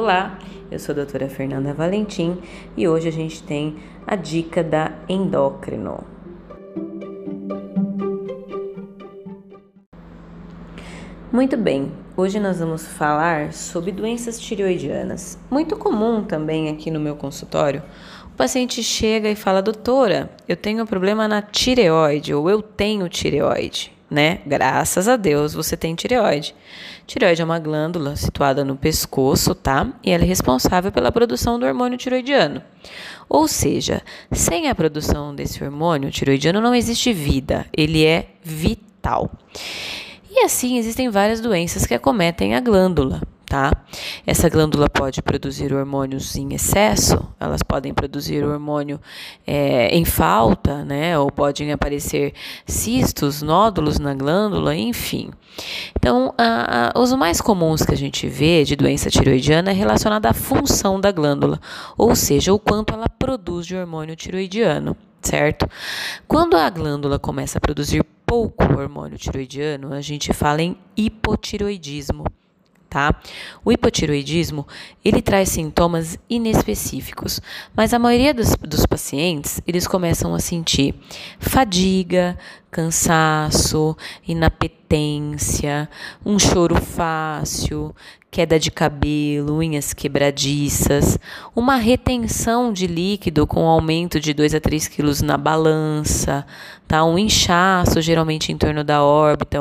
Olá, 0.00 0.38
eu 0.70 0.78
sou 0.78 0.92
a 0.92 0.96
doutora 0.96 1.28
Fernanda 1.28 1.74
Valentim 1.74 2.38
e 2.76 2.86
hoje 2.86 3.08
a 3.08 3.10
gente 3.10 3.42
tem 3.42 3.78
a 4.06 4.14
dica 4.14 4.62
da 4.62 4.92
endócrino. 5.08 6.04
Muito 11.32 11.56
bem, 11.56 11.90
hoje 12.16 12.38
nós 12.38 12.60
vamos 12.60 12.86
falar 12.86 13.52
sobre 13.52 13.90
doenças 13.90 14.38
tireoidianas. 14.38 15.36
Muito 15.50 15.76
comum 15.76 16.22
também 16.22 16.68
aqui 16.68 16.92
no 16.92 17.00
meu 17.00 17.16
consultório, 17.16 17.82
o 18.26 18.36
paciente 18.36 18.84
chega 18.84 19.28
e 19.28 19.34
fala: 19.34 19.60
Doutora, 19.60 20.30
eu 20.46 20.56
tenho 20.56 20.84
um 20.84 20.86
problema 20.86 21.26
na 21.26 21.42
tireoide 21.42 22.32
ou 22.32 22.48
eu 22.48 22.62
tenho 22.62 23.08
tireoide 23.08 23.97
né? 24.10 24.40
Graças 24.46 25.08
a 25.08 25.16
Deus 25.16 25.54
você 25.54 25.76
tem 25.76 25.94
tireoide. 25.94 26.54
Tireoide 27.06 27.42
é 27.42 27.44
uma 27.44 27.58
glândula 27.58 28.16
situada 28.16 28.64
no 28.64 28.76
pescoço, 28.76 29.54
tá? 29.54 29.92
E 30.02 30.10
ela 30.10 30.24
é 30.24 30.26
responsável 30.26 30.90
pela 30.90 31.12
produção 31.12 31.58
do 31.58 31.66
hormônio 31.66 31.98
tiroidiano. 31.98 32.62
Ou 33.28 33.46
seja, 33.46 34.02
sem 34.32 34.68
a 34.68 34.74
produção 34.74 35.34
desse 35.34 35.62
hormônio 35.62 36.10
tiroidiano 36.10 36.60
não 36.60 36.74
existe 36.74 37.12
vida, 37.12 37.66
ele 37.76 38.04
é 38.04 38.30
vital. 38.42 39.30
E 40.30 40.44
assim 40.44 40.78
existem 40.78 41.08
várias 41.08 41.40
doenças 41.40 41.84
que 41.84 41.94
acometem 41.94 42.54
a 42.54 42.60
glândula 42.60 43.22
tá? 43.48 43.72
Essa 44.26 44.48
glândula 44.48 44.90
pode 44.90 45.22
produzir 45.22 45.72
hormônios 45.72 46.36
em 46.36 46.52
excesso, 46.52 47.18
elas 47.40 47.62
podem 47.62 47.94
produzir 47.94 48.44
hormônio 48.44 49.00
é, 49.46 49.88
em 49.96 50.04
falta, 50.04 50.84
né? 50.84 51.18
Ou 51.18 51.32
podem 51.32 51.72
aparecer 51.72 52.34
cistos, 52.66 53.40
nódulos 53.40 53.98
na 53.98 54.14
glândula, 54.14 54.76
enfim. 54.76 55.30
Então, 55.98 56.34
a, 56.36 56.92
a, 56.94 57.00
os 57.00 57.12
mais 57.14 57.40
comuns 57.40 57.82
que 57.82 57.94
a 57.94 57.96
gente 57.96 58.28
vê 58.28 58.64
de 58.64 58.76
doença 58.76 59.08
tiroidiana 59.08 59.70
é 59.70 59.74
relacionada 59.74 60.28
à 60.28 60.34
função 60.34 61.00
da 61.00 61.10
glândula, 61.10 61.58
ou 61.96 62.14
seja, 62.14 62.52
o 62.52 62.58
quanto 62.58 62.92
ela 62.92 63.08
produz 63.08 63.66
de 63.66 63.74
hormônio 63.74 64.14
tiroidiano 64.14 64.96
certo? 65.20 65.68
Quando 66.28 66.56
a 66.56 66.70
glândula 66.70 67.18
começa 67.18 67.58
a 67.58 67.60
produzir 67.60 68.04
pouco 68.24 68.62
hormônio 68.62 69.18
tiroidiano, 69.18 69.92
a 69.92 70.00
gente 70.00 70.32
fala 70.32 70.62
em 70.62 70.76
hipotiroidismo 70.96 72.24
tá? 72.88 73.14
O 73.64 73.70
hipotiroidismo, 73.70 74.66
ele 75.04 75.20
traz 75.20 75.50
sintomas 75.50 76.18
inespecíficos, 76.28 77.40
mas 77.74 77.92
a 77.92 77.98
maioria 77.98 78.32
dos, 78.32 78.54
dos 78.56 78.86
pacientes, 78.86 79.60
eles 79.66 79.86
começam 79.86 80.34
a 80.34 80.40
sentir 80.40 80.94
fadiga, 81.38 82.38
cansaço, 82.70 83.96
inapetência, 84.26 85.88
um 86.24 86.38
choro 86.38 86.76
fácil, 86.76 87.94
queda 88.30 88.58
de 88.58 88.70
cabelo, 88.70 89.56
unhas 89.58 89.94
quebradiças, 89.94 91.18
uma 91.56 91.76
retenção 91.76 92.72
de 92.72 92.86
líquido 92.86 93.46
com 93.46 93.66
aumento 93.66 94.20
de 94.20 94.34
2 94.34 94.54
a 94.54 94.60
3 94.60 94.86
quilos 94.88 95.22
na 95.22 95.36
balança, 95.36 96.46
tá? 96.86 97.04
um 97.04 97.18
inchaço 97.18 98.00
geralmente 98.02 98.52
em 98.52 98.58
torno 98.58 98.84
da 98.84 99.02
órbita, 99.02 99.58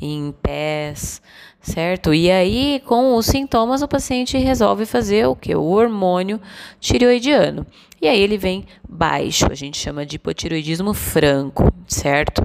em 0.00 0.32
pés, 0.40 1.20
certo? 1.60 2.14
E 2.14 2.30
aí, 2.30 2.80
com 2.86 3.16
os 3.16 3.26
sintomas, 3.26 3.82
o 3.82 3.88
paciente 3.88 4.38
resolve 4.38 4.86
fazer 4.86 5.26
o 5.26 5.34
que? 5.34 5.54
O 5.54 5.64
hormônio 5.64 6.40
tireoidiano. 6.80 7.66
E 8.00 8.06
aí 8.06 8.20
ele 8.20 8.36
vem 8.36 8.66
baixo, 8.88 9.46
a 9.50 9.54
gente 9.54 9.78
chama 9.78 10.04
de 10.04 10.16
hipotiroidismo 10.16 10.92
franco, 10.92 11.72
certo? 11.88 12.35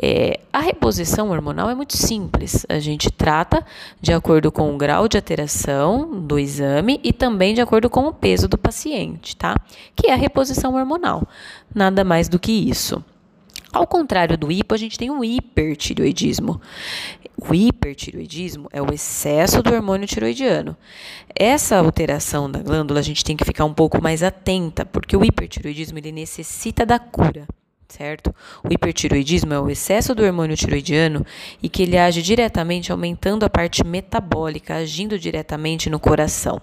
É, 0.00 0.40
a 0.52 0.60
reposição 0.60 1.30
hormonal 1.30 1.70
é 1.70 1.74
muito 1.74 1.96
simples. 1.96 2.66
A 2.68 2.78
gente 2.78 3.10
trata 3.10 3.64
de 4.00 4.12
acordo 4.12 4.50
com 4.50 4.74
o 4.74 4.76
grau 4.76 5.08
de 5.08 5.16
alteração 5.16 6.20
do 6.20 6.38
exame 6.38 7.00
e 7.02 7.12
também 7.12 7.54
de 7.54 7.60
acordo 7.60 7.88
com 7.88 8.06
o 8.06 8.12
peso 8.12 8.48
do 8.48 8.58
paciente, 8.58 9.36
tá? 9.36 9.56
Que 9.94 10.08
é 10.08 10.12
a 10.12 10.16
reposição 10.16 10.74
hormonal. 10.74 11.26
Nada 11.74 12.04
mais 12.04 12.28
do 12.28 12.38
que 12.38 12.52
isso. 12.52 13.02
Ao 13.72 13.86
contrário 13.86 14.38
do 14.38 14.50
hipo, 14.50 14.74
a 14.74 14.78
gente 14.78 14.98
tem 14.98 15.10
o 15.10 15.22
hipertiroidismo. 15.22 16.60
O 17.36 17.54
hipertiroidismo 17.54 18.68
é 18.72 18.80
o 18.80 18.92
excesso 18.92 19.62
do 19.62 19.74
hormônio 19.74 20.06
tiroidiano. 20.06 20.74
Essa 21.34 21.76
alteração 21.76 22.50
da 22.50 22.60
glândula 22.60 23.00
a 23.00 23.02
gente 23.02 23.22
tem 23.22 23.36
que 23.36 23.44
ficar 23.44 23.66
um 23.66 23.74
pouco 23.74 24.02
mais 24.02 24.22
atenta, 24.22 24.86
porque 24.86 25.16
o 25.16 25.24
hipertiroidismo 25.24 25.98
ele 25.98 26.12
necessita 26.12 26.86
da 26.86 26.98
cura 26.98 27.46
certo? 27.88 28.34
O 28.64 28.72
hipertiroidismo 28.72 29.52
é 29.52 29.60
o 29.60 29.70
excesso 29.70 30.14
do 30.14 30.22
hormônio 30.24 30.56
tiroidiano 30.56 31.24
e 31.62 31.68
que 31.68 31.82
ele 31.82 31.96
age 31.96 32.22
diretamente 32.22 32.90
aumentando 32.92 33.44
a 33.44 33.50
parte 33.50 33.84
metabólica, 33.84 34.76
agindo 34.76 35.18
diretamente 35.18 35.88
no 35.88 35.98
coração. 35.98 36.60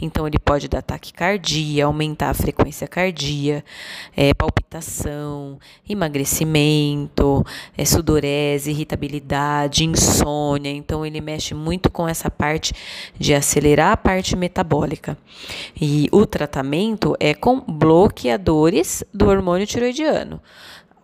Então, 0.00 0.26
ele 0.26 0.38
pode 0.38 0.68
dar 0.68 0.82
taquicardia, 0.82 1.86
aumentar 1.86 2.30
a 2.30 2.34
frequência 2.34 2.86
cardíaca, 2.86 3.64
é, 4.16 4.32
palpitação, 4.34 5.58
emagrecimento, 5.88 7.44
é, 7.76 7.84
sudorese, 7.84 8.70
irritabilidade, 8.70 9.84
insônia. 9.84 10.70
Então, 10.70 11.04
ele 11.04 11.20
mexe 11.20 11.54
muito 11.54 11.90
com 11.90 12.08
essa 12.08 12.30
parte 12.30 12.72
de 13.18 13.34
acelerar 13.34 13.92
a 13.92 13.96
parte 13.96 14.36
metabólica. 14.36 15.16
E 15.80 16.08
o 16.12 16.26
tratamento 16.26 17.16
é 17.18 17.34
com 17.34 17.60
bloqueadores 17.60 19.04
do 19.12 19.28
hormônio 19.28 19.66
tiroidiano 19.66 20.40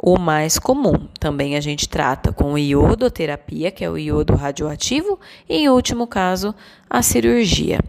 o 0.02 0.18
mais 0.18 0.58
comum. 0.58 1.08
Também 1.18 1.56
a 1.56 1.60
gente 1.60 1.86
trata 1.86 2.32
com 2.32 2.56
iodoterapia, 2.56 3.70
que 3.70 3.84
é 3.84 3.90
o 3.90 3.98
iodo 3.98 4.34
radioativo, 4.34 5.20
e 5.48 5.58
em 5.58 5.68
último 5.68 6.06
caso, 6.06 6.54
a 6.88 7.02
cirurgia. 7.02 7.80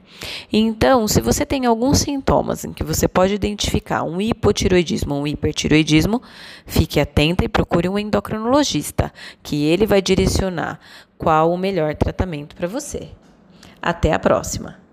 Então, 0.52 1.08
se 1.08 1.22
você 1.22 1.46
tem 1.46 1.66
alguns 1.66 2.00
sintomas 2.00 2.66
em 2.66 2.74
que 2.74 2.84
você 2.84 3.08
pode 3.08 3.34
identificar 3.34 4.04
um 4.04 4.20
hipotiroidismo 4.20 5.16
ou 5.16 5.22
um 5.22 5.28
hipertiroidismo, 5.28 6.22
fique 6.66 7.00
atenta 7.00 7.46
e 7.46 7.50
procure 7.50 7.88
um 7.88 7.98
endocrinologista, 7.98 9.12
que 9.42 9.64
ele 9.64 9.86
vai 9.86 10.02
direcionar 10.02 10.80
qual 11.18 11.52
o 11.52 11.58
melhor 11.58 11.96
tratamento 11.96 12.56
para 12.56 12.68
você. 12.68 13.10
Até 13.82 14.12
a 14.12 14.20
próxima! 14.20 14.91